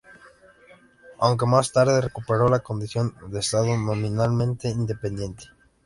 [1.19, 5.45] Aunque, más tarde, recuperó la condición de estado nominalmente independiente.